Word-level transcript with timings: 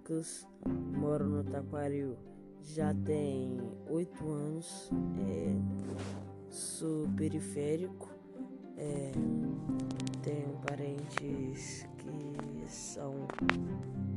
Lucas, 0.00 0.48
moro 0.96 1.28
no 1.28 1.44
Taquaril 1.44 2.16
já 2.62 2.94
tem 3.04 3.60
oito 3.86 4.26
anos, 4.30 4.90
é, 5.18 5.54
sou 6.48 7.06
periférico, 7.18 8.08
é, 8.78 9.12
tenho 10.22 10.58
parentes 10.66 11.86
que 11.98 12.66
são 12.66 13.12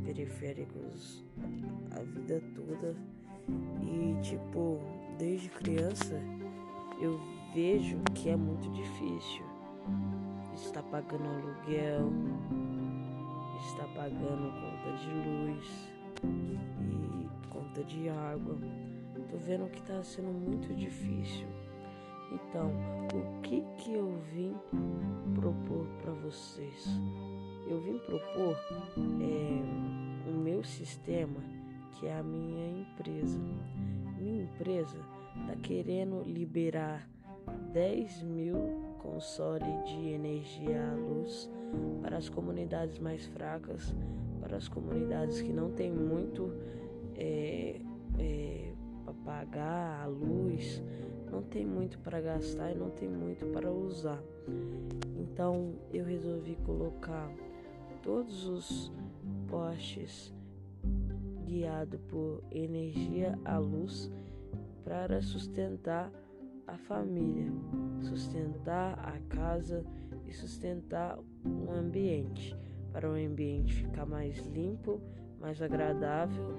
periféricos 0.06 1.26
a 1.92 2.00
vida 2.00 2.42
toda 2.56 2.96
e 3.82 4.22
tipo, 4.22 4.80
desde 5.18 5.50
criança 5.50 6.16
eu 7.02 7.20
vejo 7.54 8.00
que 8.16 8.30
é 8.30 8.38
muito 8.38 8.72
difícil 8.72 9.44
estar 10.56 10.84
pagando 10.84 11.26
aluguel, 11.26 12.10
estar 13.68 13.88
pagando 13.96 14.52
conta 14.62 14.98
de 14.98 15.10
luz 15.10 15.90
e 16.82 17.50
conta 17.50 17.84
de 17.84 18.10
água. 18.10 18.58
Tô 19.30 19.38
vendo 19.38 19.70
que 19.70 19.82
tá 19.82 20.04
sendo 20.04 20.32
muito 20.32 20.74
difícil. 20.76 21.48
Então, 22.32 22.72
o 23.14 23.42
que 23.42 23.62
que 23.78 23.94
eu 23.94 24.20
vim 24.34 24.56
propor 25.36 25.86
para 26.02 26.12
vocês? 26.14 26.88
Eu 27.68 27.80
vim 27.82 28.00
propor 28.00 28.58
é, 29.22 30.30
o 30.30 30.34
meu 30.34 30.64
sistema, 30.64 31.42
que 31.94 32.08
é 32.08 32.18
a 32.18 32.24
minha 32.24 32.82
empresa. 32.82 33.40
Minha 34.18 34.44
empresa 34.44 34.98
tá 35.48 35.56
querendo 35.62 36.24
liberar 36.24 37.08
10 37.72 38.24
mil 38.24 38.93
consoles 39.04 39.86
de 39.86 40.10
energia 40.10 40.82
à 40.92 40.96
luz 40.96 41.52
para 42.02 42.18
as 42.18 42.30
comunidades 42.30 42.98
mais 43.00 43.26
fracas, 43.28 43.94
para 44.40 44.56
as 44.56 44.70
comunidades 44.70 45.42
que 45.42 45.52
não 45.52 45.72
têm 45.72 45.92
muito 45.92 46.52
é, 47.16 47.82
é, 48.18 48.74
para 49.04 49.14
pagar 49.26 50.04
a 50.04 50.08
luz, 50.08 50.82
não 51.30 51.44
tem 51.44 51.66
muito 51.66 52.00
para 52.00 52.22
gastar 52.22 52.72
e 52.72 52.76
não 52.76 52.90
tem 52.90 53.10
muito 53.10 53.46
para 53.48 53.70
usar. 53.70 54.24
Então 55.18 55.74
eu 55.92 56.06
resolvi 56.06 56.56
colocar 56.66 57.30
todos 58.02 58.48
os 58.48 58.92
postes 59.48 60.34
guiados 61.46 62.00
por 62.08 62.42
energia 62.52 63.38
à 63.44 63.58
luz 63.58 64.12
para 64.84 65.22
sustentar 65.22 66.12
a 66.68 66.78
família, 66.78 67.52
sustentar 68.02 69.00
a 69.00 69.20
casa 69.36 69.86
e 70.26 70.32
sustentar 70.32 71.20
o 71.46 71.72
ambiente 71.72 72.56
para 72.92 73.10
o 73.10 73.14
ambiente 73.14 73.74
ficar 73.74 74.06
mais 74.06 74.38
limpo, 74.48 75.02
mais 75.40 75.62
agradável 75.62 76.58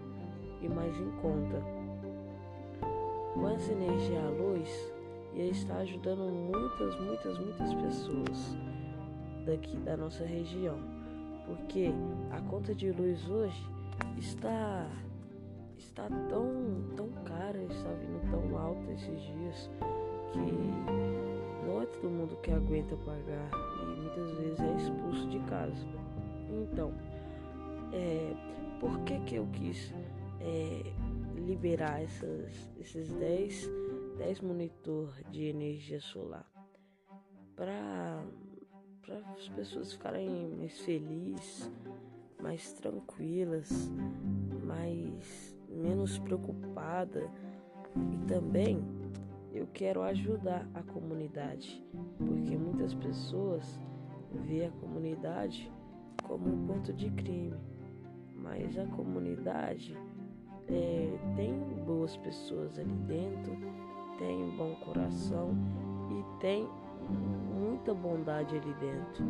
e 0.61 0.69
mais 0.69 0.95
em 0.99 1.11
conta. 1.23 1.61
Com 3.33 3.49
essa 3.49 3.73
energia 3.73 4.21
à 4.21 4.31
luz, 4.31 4.93
ia 5.35 5.51
estar 5.51 5.79
ajudando 5.79 6.31
muitas, 6.31 6.99
muitas, 7.01 7.39
muitas 7.39 7.75
pessoas 7.75 8.57
daqui 9.47 9.77
da 9.79 9.97
nossa 9.97 10.25
região, 10.25 10.79
porque 11.47 11.91
a 12.31 12.41
conta 12.43 12.75
de 12.75 12.91
luz 12.91 13.29
hoje 13.29 13.63
está 14.19 14.89
está 15.77 16.09
tão 16.29 16.64
está 17.85 17.93
vindo 17.93 18.31
tão 18.31 18.59
alta 18.59 18.93
esses 18.93 19.21
dias 19.21 19.71
que 20.33 21.67
não 21.67 21.83
é 21.83 21.87
todo 21.87 22.11
mundo 22.11 22.37
que 22.43 22.51
aguenta 22.51 22.97
pagar 22.97 23.51
e 23.83 24.01
muitas 24.01 24.31
vezes 24.39 24.61
é 24.61 24.77
expulso 24.77 25.29
de 25.29 25.39
casa. 25.41 25.87
Então, 26.51 26.93
é, 27.93 28.35
por 28.81 28.99
que, 29.01 29.21
que 29.21 29.35
eu 29.37 29.47
quis 29.53 29.93
é, 30.41 30.83
liberar 31.37 32.03
essas, 32.03 32.71
esses 32.81 33.13
10, 33.13 33.71
10 34.19 34.41
monitor 34.41 35.13
de 35.31 35.45
energia 35.45 36.01
solar? 36.01 36.51
Para 37.55 38.25
as 39.37 39.49
pessoas 39.51 39.93
ficarem 39.93 40.57
mais 40.57 40.81
felizes, 40.81 41.71
mais 42.41 42.73
tranquilas, 42.73 43.71
mais 44.65 45.55
menos 45.69 46.19
preocupadas 46.19 47.31
e 47.97 48.27
também 48.27 48.83
eu 49.53 49.69
quero 49.73 50.03
ajudar 50.03 50.69
a 50.75 50.83
comunidade, 50.83 51.83
porque 52.19 52.57
muitas 52.57 52.93
pessoas 52.95 53.81
vê 54.47 54.65
a 54.65 54.71
comunidade 54.73 55.71
como 56.25 56.49
um 56.49 56.67
ponto 56.67 56.93
de 56.93 57.11
crime, 57.11 57.55
mas 58.35 58.77
a 58.77 58.87
comunidade 58.87 59.97
é, 60.69 61.19
tem 61.37 61.55
boas 61.87 62.17
pessoas 62.17 62.79
ali 62.79 62.95
dentro, 63.07 63.57
tem 64.19 64.43
um 64.43 64.57
bom 64.57 64.75
coração 64.77 65.55
e 66.11 66.41
tem 66.41 66.69
muita 67.55 67.95
bondade 67.95 68.57
ali 68.57 68.75
dentro, 68.75 69.25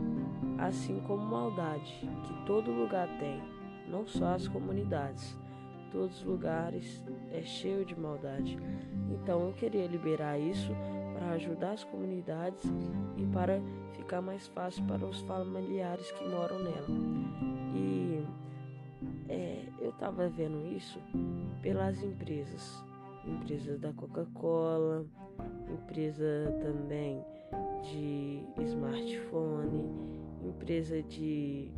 assim 0.59 1.01
como 1.07 1.23
maldade, 1.23 2.09
que 2.25 2.47
todo 2.47 2.71
lugar 2.71 3.09
tem, 3.19 3.43
não 3.89 4.07
só 4.07 4.35
as 4.35 4.49
comunidades. 4.49 5.37
Todos 5.95 6.19
os 6.19 6.25
lugares 6.25 7.05
é 7.31 7.41
cheio 7.43 7.85
de 7.85 7.97
maldade. 7.97 8.59
Então 9.13 9.47
eu 9.47 9.53
queria 9.53 9.87
liberar 9.87 10.37
isso 10.37 10.73
para 11.15 11.31
ajudar 11.35 11.71
as 11.71 11.85
comunidades 11.85 12.65
e 13.17 13.25
para 13.27 13.61
ficar 13.93 14.21
mais 14.21 14.49
fácil 14.49 14.85
para 14.87 15.07
os 15.07 15.21
familiares 15.21 16.11
que 16.11 16.29
moram 16.29 16.59
nela. 16.59 16.89
E 17.77 18.27
é, 19.29 19.67
eu 19.81 19.91
estava 19.91 20.29
vendo 20.29 20.67
isso 20.67 20.99
pelas 21.63 22.03
empresas, 22.03 22.85
empresas 23.25 23.79
da 23.79 23.93
Coca-Cola, 23.93 25.07
empresa 25.73 26.53
também 26.61 27.25
de 27.85 28.43
smartphone, 28.65 29.93
empresa 30.43 31.01
de, 31.05 31.71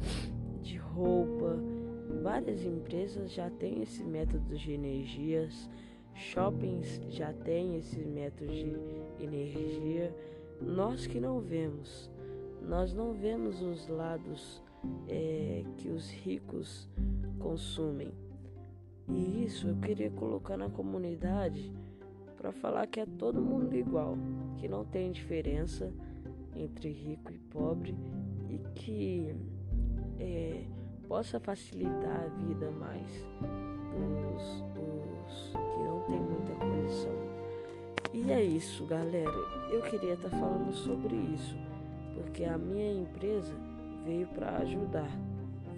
de 0.63 0.79
roupa. 0.79 1.76
Várias 2.23 2.65
empresas 2.65 3.33
já 3.33 3.51
têm 3.51 3.83
esse 3.83 4.03
método 4.03 4.57
de 4.57 4.73
energias 4.73 5.69
Shoppings 6.17 7.03
já 7.11 7.33
têm 7.33 7.77
esses 7.77 8.07
métodos 8.07 8.55
de 8.57 8.75
energia. 9.23 10.15
Nós 10.61 11.07
que 11.07 11.21
não 11.21 11.41
vemos, 11.41 12.11
nós 12.63 12.95
não 12.95 13.13
vemos 13.13 13.61
os 13.61 13.87
lados 13.87 14.63
é, 15.07 15.63
que 15.77 15.89
os 15.89 16.11
ricos 16.11 16.89
consumem. 17.39 18.13
E 19.09 19.45
isso 19.45 19.69
eu 19.69 19.77
queria 19.77 20.11
colocar 20.11 20.57
na 20.57 20.71
comunidade 20.71 21.71
para 22.37 22.51
falar 22.51 22.87
que 22.87 23.01
é 23.01 23.07
todo 23.07 23.41
mundo 23.41 23.77
igual, 23.77 24.17
que 24.57 24.67
não 24.67 24.85
tem 24.85 25.13
diferença 25.13 25.93
entre 26.55 26.91
rico 26.91 27.31
e 27.31 27.39
pobre 27.39 27.95
e 28.49 28.59
que 28.75 29.35
é, 30.19 30.65
possa 31.09 31.39
facilitar 31.41 32.25
a 32.25 32.29
vida 32.43 32.71
mais 32.71 33.27
dos, 33.97 34.63
dos 34.75 35.53
tem 36.07 36.21
muita 36.21 36.53
condição. 36.55 37.13
E 38.13 38.31
é 38.31 38.43
isso, 38.43 38.87
galera. 38.87 39.31
Eu 39.71 39.83
queria 39.83 40.15
estar 40.15 40.31
tá 40.31 40.39
falando 40.39 40.73
sobre 40.73 41.15
isso, 41.15 41.57
porque 42.15 42.45
a 42.45 42.57
minha 42.57 43.03
empresa 43.03 43.55
veio 44.05 44.27
para 44.29 44.59
ajudar, 44.59 45.11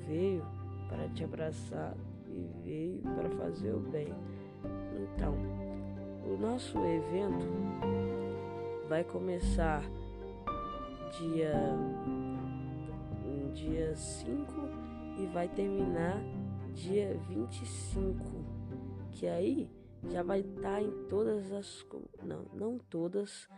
veio 0.07 0.45
para 0.89 1.09
te 1.09 1.25
abraçar 1.25 1.95
e 2.29 2.49
veio 2.65 3.01
para 3.17 3.31
fazer 3.31 3.73
o 3.73 3.81
bem. 3.81 4.13
Então, 5.15 5.35
o 6.25 6.37
nosso 6.39 6.79
evento 6.79 7.47
vai 8.89 9.05
começar 9.05 9.83
dia 11.19 11.55
dia 13.55 13.97
5 13.97 14.68
e 15.19 15.27
vai 15.27 15.49
terminar 15.49 16.23
dia 16.73 17.19
25, 17.29 18.25
que 19.11 19.27
aí 19.27 19.69
já 20.09 20.23
vai 20.23 20.41
estar 20.41 20.75
tá 20.75 20.83
em 20.83 20.91
todas 21.09 21.53
as 21.53 21.87
não, 22.23 22.45
não 22.55 22.79
todas, 22.79 23.49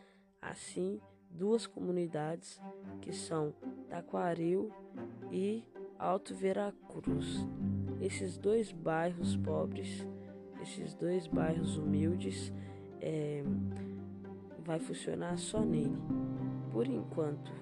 assim, 0.40 1.00
duas 1.30 1.66
comunidades 1.66 2.60
que 3.00 3.12
são 3.12 3.54
Taquaril 3.88 4.70
e 5.30 5.64
Alto 5.98 6.34
Veracruz. 6.34 7.46
Esses 8.00 8.38
dois 8.38 8.72
bairros 8.72 9.36
pobres, 9.36 10.06
esses 10.62 10.94
dois 10.94 11.26
bairros 11.26 11.76
humildes, 11.76 12.52
é, 13.00 13.42
vai 14.64 14.78
funcionar 14.78 15.36
só 15.36 15.60
nele, 15.60 15.98
por 16.72 16.86
enquanto, 16.86 17.52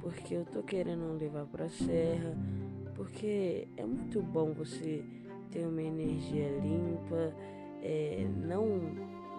porque 0.00 0.34
eu 0.34 0.44
tô 0.44 0.62
querendo 0.62 1.12
levar 1.18 1.46
para 1.46 1.68
serra, 1.68 2.36
porque 2.98 3.68
é 3.76 3.86
muito 3.86 4.20
bom 4.20 4.52
você 4.52 5.04
ter 5.52 5.64
uma 5.64 5.80
energia 5.80 6.50
limpa 6.58 7.32
é, 7.80 8.28
não, 8.44 8.66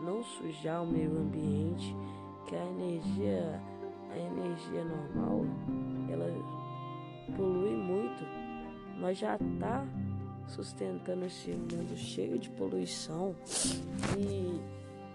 não 0.02 0.24
sujar 0.24 0.82
o 0.82 0.88
meio 0.88 1.12
ambiente, 1.12 1.94
que 2.48 2.56
a 2.56 2.66
energia, 2.66 3.62
a 4.12 4.18
energia 4.18 4.86
normal, 4.86 5.42
ela 6.10 6.26
polui 7.36 7.76
muito. 7.76 8.24
Nós 8.98 9.18
já 9.18 9.38
tá 9.60 9.86
sustentando 10.48 11.26
esse 11.26 11.52
mundo 11.52 11.98
cheio 11.98 12.40
de 12.40 12.50
poluição 12.52 13.36
e 14.18 14.62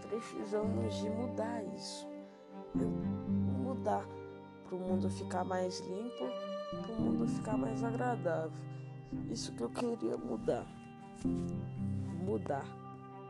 precisamos 0.07 0.95
de 0.97 1.09
mudar 1.09 1.65
isso. 1.75 2.07
Mudar 3.63 4.07
para 4.65 4.77
o 4.77 4.79
mundo 4.79 5.09
ficar 5.09 5.45
mais 5.45 5.81
limpo, 5.81 6.25
para 6.83 6.93
o 6.93 7.01
mundo 7.01 7.29
ficar 7.29 7.57
mais 7.57 7.83
agradável. 7.83 8.59
Isso 9.31 9.53
que 9.53 9.63
eu 9.63 9.71
queria 9.71 10.17
mudar. 10.17 10.67
Mudar. 12.25 12.67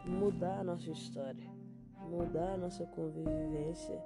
Mudar 0.07 0.61
a 0.61 0.65
nossa 0.65 0.91
história. 0.91 1.51
Mudar 2.11 2.55
a 2.55 2.57
nossa 2.57 2.85
convivência 2.87 3.99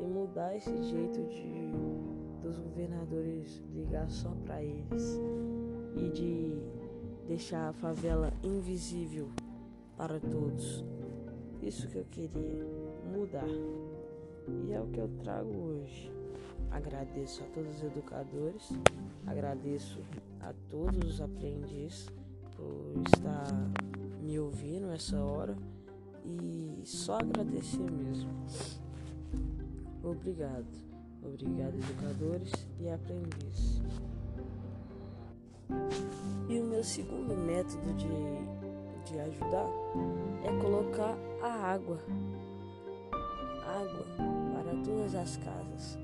e 0.00 0.04
mudar 0.04 0.54
esse 0.56 0.82
jeito 0.82 1.20
de 1.28 1.72
dos 2.42 2.58
governadores 2.58 3.62
ligar 3.72 4.10
só 4.10 4.30
para 4.44 4.62
eles 4.62 5.20
e 5.96 6.08
de 6.10 6.52
deixar 7.28 7.68
a 7.68 7.72
favela 7.72 8.32
invisível 8.42 9.28
para 9.96 10.18
todos. 10.18 10.84
Isso 11.62 11.88
que 11.88 11.98
eu 11.98 12.04
queria 12.10 12.66
mudar. 13.16 13.46
E 14.66 14.72
é 14.72 14.80
o 14.80 14.86
que 14.88 14.98
eu 14.98 15.08
trago 15.22 15.54
hoje. 15.54 16.21
Agradeço 16.72 17.42
a 17.42 17.46
todos 17.48 17.76
os 17.76 17.82
educadores, 17.82 18.70
agradeço 19.26 20.00
a 20.40 20.54
todos 20.70 20.98
os 21.06 21.20
aprendizes 21.20 22.08
por 22.56 23.02
estar 23.14 23.46
me 24.22 24.38
ouvindo 24.38 24.90
essa 24.90 25.18
hora 25.22 25.56
e 26.24 26.80
só 26.84 27.18
agradecer 27.18 27.90
mesmo. 27.90 28.30
Obrigado. 30.02 30.66
Obrigado, 31.22 31.74
educadores 31.74 32.52
e 32.80 32.88
aprendizes. 32.88 33.82
E 36.48 36.58
o 36.58 36.64
meu 36.64 36.82
segundo 36.82 37.36
método 37.36 37.94
de, 37.94 39.12
de 39.12 39.20
ajudar 39.20 39.68
é 40.44 40.60
colocar 40.60 41.16
a 41.42 41.74
água. 41.74 41.98
Água 43.64 44.06
para 44.52 44.82
todas 44.82 45.14
as 45.14 45.36
casas. 45.36 46.01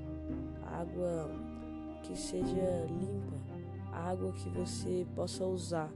Água 0.79 1.29
que 2.03 2.17
seja 2.17 2.85
limpa. 2.87 3.37
Água 3.91 4.31
que 4.33 4.49
você 4.49 5.05
possa 5.15 5.45
usar. 5.45 5.91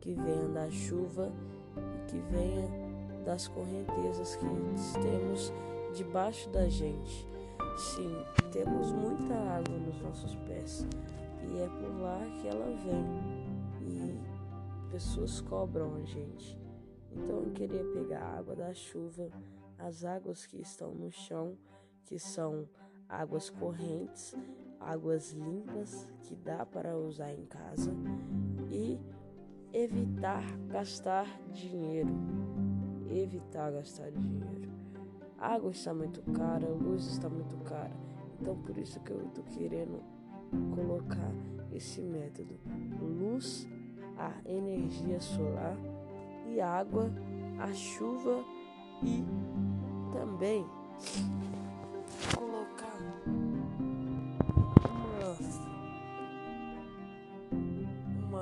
Que 0.00 0.14
venha 0.14 0.48
da 0.48 0.70
chuva 0.70 1.32
e 1.76 2.10
que 2.10 2.18
venha 2.30 2.68
das 3.24 3.48
correntezas 3.48 4.36
que 4.36 4.46
temos 5.00 5.52
debaixo 5.94 6.48
da 6.50 6.68
gente. 6.68 7.28
Sim, 7.76 8.10
temos 8.52 8.92
muita 8.92 9.34
água 9.34 9.76
nos 9.78 10.00
nossos 10.02 10.34
pés 10.46 10.86
e 11.42 11.60
é 11.60 11.66
por 11.66 12.00
lá 12.00 12.20
que 12.40 12.48
ela 12.48 12.66
vem 12.84 13.04
e 13.82 14.90
pessoas 14.90 15.40
cobram 15.40 15.94
a 15.96 16.04
gente. 16.04 16.58
Então 17.12 17.42
eu 17.42 17.50
queria 17.52 17.84
pegar 17.84 18.20
a 18.20 18.38
água 18.38 18.54
da 18.54 18.72
chuva, 18.72 19.30
as 19.78 20.04
águas 20.04 20.46
que 20.46 20.60
estão 20.60 20.94
no 20.94 21.10
chão, 21.10 21.56
que 22.04 22.18
são 22.18 22.68
águas 23.10 23.50
correntes, 23.50 24.36
águas 24.78 25.32
limpas 25.32 26.08
que 26.22 26.36
dá 26.36 26.64
para 26.64 26.96
usar 26.96 27.32
em 27.32 27.44
casa 27.44 27.92
e 28.70 28.98
evitar 29.72 30.44
gastar 30.68 31.26
dinheiro. 31.52 32.10
Evitar 33.08 33.72
gastar 33.72 34.10
dinheiro. 34.12 34.70
A 35.36 35.54
água 35.54 35.70
está 35.70 35.92
muito 35.92 36.22
cara, 36.32 36.66
a 36.66 36.70
luz 36.70 37.06
está 37.06 37.28
muito 37.28 37.56
cara. 37.64 37.92
Então 38.40 38.56
por 38.56 38.78
isso 38.78 39.00
que 39.00 39.10
eu 39.10 39.26
estou 39.26 39.44
querendo 39.44 40.00
colocar 40.74 41.32
esse 41.72 42.00
método. 42.00 42.58
Luz, 43.00 43.68
a 44.16 44.32
energia 44.48 45.20
solar 45.20 45.76
e 46.46 46.60
água, 46.60 47.10
a 47.58 47.72
chuva 47.72 48.44
e 49.02 49.24
também 50.12 50.64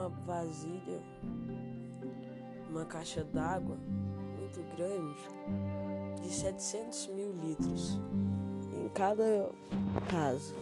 uma, 0.09 0.25
vasilha, 0.25 1.03
uma 2.69 2.85
caixa 2.85 3.23
d'água 3.25 3.77
muito 4.39 4.63
grande 4.77 6.23
de 6.23 6.29
700 6.31 7.09
mil 7.09 7.33
litros 7.33 8.01
em 8.75 8.89
cada 8.91 9.51
casa. 10.11 10.55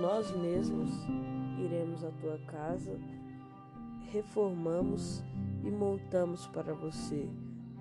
Nós 0.00 0.30
mesmos 0.36 0.90
iremos 1.58 2.04
à 2.04 2.10
tua 2.12 2.38
casa, 2.46 2.98
reformamos 4.10 5.22
e 5.62 5.70
montamos 5.70 6.46
para 6.48 6.72
você 6.72 7.28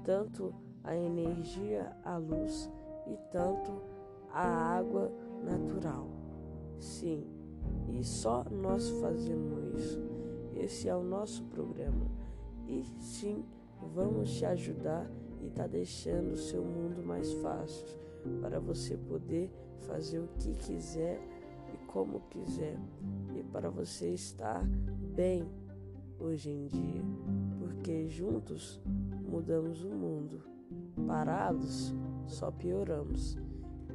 tanto 0.04 0.54
a 0.84 0.96
energia, 0.96 1.96
a 2.04 2.18
luz 2.18 2.70
e 3.08 3.16
tanto 3.32 3.72
a 4.32 4.44
água 4.78 5.12
natural. 5.44 6.08
Sim, 6.80 7.26
e 7.94 8.04
só 8.04 8.46
nós 8.50 8.90
fazemos 9.02 9.76
isso. 9.76 10.09
Esse 10.60 10.90
é 10.90 10.96
o 10.96 11.04
nosso 11.04 11.44
programa. 11.46 12.06
E 12.68 12.84
sim, 13.00 13.44
vamos 13.96 14.32
te 14.32 14.46
ajudar 14.46 15.10
e 15.42 15.50
tá 15.50 15.66
deixando 15.66 16.34
o 16.34 16.38
seu 16.38 16.64
mundo 16.64 17.02
mais 17.02 17.32
fácil 17.36 17.88
para 18.42 18.60
você 18.60 18.98
poder 18.98 19.50
fazer 19.88 20.20
o 20.20 20.28
que 20.38 20.54
quiser 20.56 21.20
e 21.74 21.78
como 21.88 22.20
quiser 22.30 22.78
e 23.34 23.42
para 23.44 23.70
você 23.70 24.10
estar 24.10 24.64
bem 25.16 25.48
hoje 26.20 26.50
em 26.50 26.68
dia, 26.68 27.02
porque 27.58 28.08
juntos 28.10 28.82
mudamos 29.28 29.84
o 29.84 29.90
mundo, 29.90 30.44
parados 31.08 31.94
só 32.28 32.52
pioramos. 32.52 33.38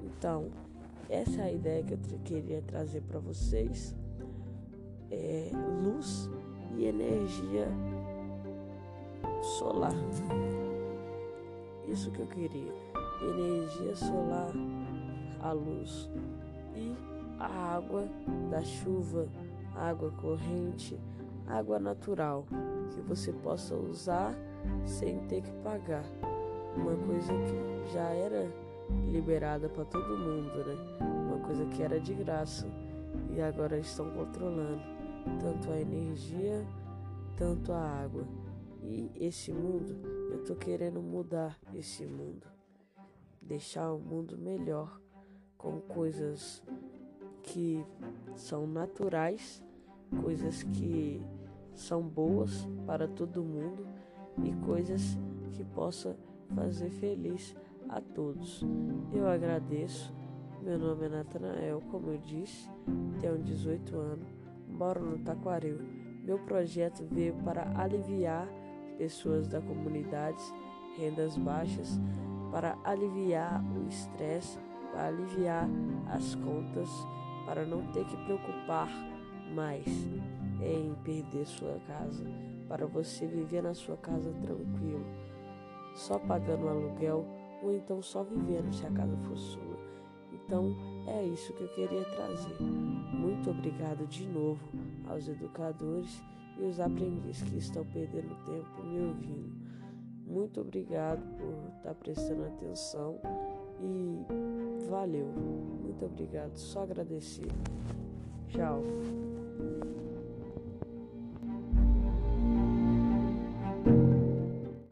Então, 0.02 0.50
essa 1.08 1.43
é 1.43 1.44
a 1.44 1.52
ideia 1.52 1.84
que 1.84 1.93
eu 1.93 2.19
queria 2.20 2.62
trazer 2.62 3.02
para 3.02 3.19
vocês. 3.19 3.94
É 5.10 5.50
luz 5.82 6.31
e 6.76 6.87
energia 6.87 7.69
solar. 9.59 9.94
Isso 11.88 12.11
que 12.11 12.21
eu 12.21 12.26
queria. 12.26 12.73
Energia 13.23 13.94
solar, 13.94 14.53
a 15.41 15.53
luz 15.53 16.11
e 16.75 16.94
a 17.38 17.76
água 17.76 18.09
da 18.51 18.63
chuva, 18.63 19.29
água 19.75 20.10
corrente, 20.20 20.98
água 21.46 21.79
natural, 21.79 22.46
que 22.94 23.01
você 23.03 23.32
possa 23.32 23.75
usar 23.75 24.34
sem 24.84 25.19
ter 25.27 25.43
que 25.43 25.53
pagar. 25.63 26.05
Uma 26.77 26.96
coisa 26.96 27.32
que 27.32 27.93
já 27.93 28.08
era 28.10 28.51
liberada 29.06 29.69
para 29.69 29.84
todo 29.84 30.19
mundo, 30.19 30.65
né? 30.67 30.77
Uma 31.01 31.39
coisa 31.46 31.65
que 31.67 31.82
era 31.82 32.01
de 32.01 32.15
graça 32.15 32.67
e 33.31 33.41
agora 33.41 33.79
estão 33.79 34.10
controlando 34.10 34.94
tanto 35.40 35.70
a 35.70 35.81
energia, 35.81 36.66
tanto 37.36 37.72
a 37.72 37.81
água. 37.81 38.26
E 38.82 39.10
esse 39.14 39.52
mundo, 39.52 39.96
eu 40.31 40.44
tô 40.44 40.54
querendo 40.54 41.00
mudar 41.00 41.58
esse 41.72 42.06
mundo, 42.06 42.46
deixar 43.40 43.93
o 43.93 43.98
mundo 43.98 44.36
melhor 44.36 45.00
com 45.56 45.81
coisas 45.81 46.62
que 47.43 47.84
são 48.36 48.66
naturais, 48.66 49.62
coisas 50.22 50.62
que 50.62 51.22
são 51.74 52.02
boas 52.02 52.69
para 52.86 53.08
todo 53.08 53.43
mundo 53.43 53.86
e 54.43 54.52
coisas 54.66 55.19
que 55.52 55.64
possa 55.64 56.16
fazer 56.54 56.90
feliz 56.90 57.54
a 57.88 58.00
todos. 58.00 58.62
Eu 59.12 59.26
agradeço. 59.26 60.12
Meu 60.62 60.78
nome 60.78 61.06
é 61.06 61.08
Natanael, 61.10 61.82
como 61.90 62.10
eu 62.10 62.19
disse, 62.19 62.70
tenho 63.20 63.38
18 63.38 63.96
anos, 63.96 64.28
moro 64.69 65.01
no 65.01 65.19
Taquaril. 65.19 65.79
Meu 66.23 66.39
projeto 66.39 67.05
veio 67.11 67.35
para 67.44 67.71
aliviar 67.79 68.49
pessoas 68.97 69.49
da 69.49 69.61
comunidade, 69.61 70.43
rendas 70.97 71.37
baixas, 71.37 72.01
para 72.51 72.79
aliviar 72.85 73.63
o 73.77 73.89
estresse, 73.89 74.59
para 74.93 75.09
aliviar 75.09 75.69
as 76.09 76.35
contas, 76.37 76.89
para 77.47 77.67
não 77.67 77.87
ter 77.93 78.05
que 78.06 78.17
preocupar 78.25 78.89
mais 79.55 79.87
em 80.63 80.94
perder 81.05 81.44
sua 81.47 81.79
casa, 81.87 82.25
para 82.69 82.87
você 82.87 83.27
viver 83.27 83.63
na 83.63 83.75
sua 83.75 83.97
casa 83.97 84.33
tranquilo, 84.41 85.05
só 85.94 86.19
pagando 86.19 86.69
aluguel 86.69 87.27
ou 87.63 87.75
então 87.75 88.01
só 88.01 88.23
vivendo 88.23 88.73
se 88.73 88.87
a 88.87 88.91
casa 88.91 89.17
for 89.19 89.37
sua. 89.37 89.79
Então 90.33 90.75
é 91.06 91.25
isso 91.25 91.53
que 91.53 91.63
eu 91.63 91.69
queria 91.69 92.05
trazer. 92.05 92.56
Muito 92.61 93.51
obrigado 93.51 94.06
de 94.06 94.27
novo 94.27 94.61
aos 95.08 95.29
educadores 95.29 96.23
e 96.58 96.63
os 96.63 96.81
aprendizes 96.81 97.43
que 97.43 97.58
estão 97.58 97.84
perdendo 97.87 98.34
tempo 98.44 98.82
me 98.84 99.01
ouvindo. 99.01 99.53
Muito 100.27 100.61
obrigado 100.61 101.23
por 101.37 101.77
estar 101.77 101.94
prestando 101.94 102.44
atenção 102.44 103.19
e 103.81 104.25
valeu. 104.89 105.27
Muito 105.82 106.05
obrigado. 106.06 106.56
Só 106.56 106.82
agradecer. 106.82 107.49
Tchau. 108.49 108.82